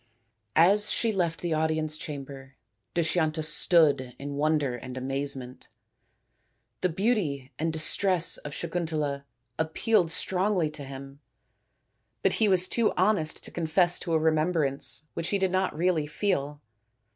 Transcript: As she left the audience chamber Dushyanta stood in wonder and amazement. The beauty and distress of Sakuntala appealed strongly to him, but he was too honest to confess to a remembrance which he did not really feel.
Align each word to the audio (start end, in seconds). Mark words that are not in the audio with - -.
As 0.55 0.89
she 0.89 1.11
left 1.13 1.41
the 1.41 1.53
audience 1.53 1.95
chamber 1.95 2.55
Dushyanta 2.95 3.43
stood 3.43 4.15
in 4.17 4.33
wonder 4.33 4.73
and 4.75 4.97
amazement. 4.97 5.67
The 6.81 6.89
beauty 6.89 7.51
and 7.59 7.71
distress 7.71 8.37
of 8.37 8.53
Sakuntala 8.55 9.25
appealed 9.59 10.09
strongly 10.09 10.71
to 10.71 10.85
him, 10.85 11.19
but 12.23 12.33
he 12.41 12.47
was 12.49 12.67
too 12.67 12.93
honest 12.97 13.43
to 13.43 13.51
confess 13.51 13.99
to 13.99 14.13
a 14.13 14.19
remembrance 14.19 15.05
which 15.13 15.27
he 15.27 15.37
did 15.37 15.51
not 15.51 15.77
really 15.77 16.07
feel. 16.07 16.61